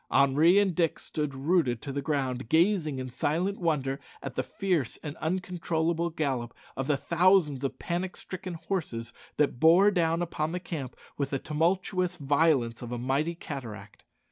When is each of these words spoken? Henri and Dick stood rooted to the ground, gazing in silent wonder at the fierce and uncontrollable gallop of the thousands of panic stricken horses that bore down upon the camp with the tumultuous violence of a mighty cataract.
Henri 0.09 0.57
and 0.57 0.73
Dick 0.73 0.97
stood 0.97 1.35
rooted 1.35 1.79
to 1.79 1.91
the 1.91 2.01
ground, 2.01 2.49
gazing 2.49 2.97
in 2.97 3.07
silent 3.07 3.59
wonder 3.59 3.99
at 4.23 4.33
the 4.33 4.41
fierce 4.41 4.97
and 5.03 5.15
uncontrollable 5.17 6.09
gallop 6.09 6.55
of 6.75 6.87
the 6.87 6.97
thousands 6.97 7.63
of 7.63 7.77
panic 7.77 8.17
stricken 8.17 8.55
horses 8.55 9.13
that 9.37 9.59
bore 9.59 9.91
down 9.91 10.23
upon 10.23 10.53
the 10.53 10.59
camp 10.59 10.95
with 11.19 11.29
the 11.29 11.37
tumultuous 11.37 12.17
violence 12.17 12.81
of 12.81 12.91
a 12.91 12.97
mighty 12.97 13.35
cataract. 13.35 14.03